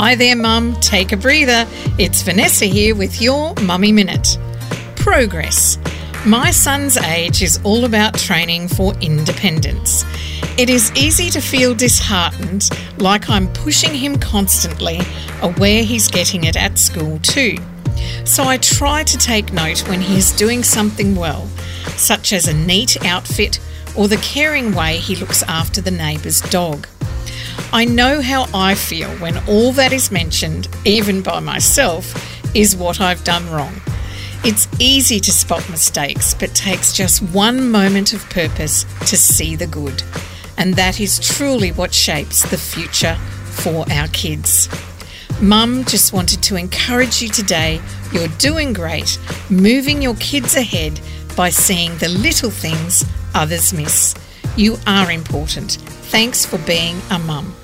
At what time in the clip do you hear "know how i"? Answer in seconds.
27.84-28.74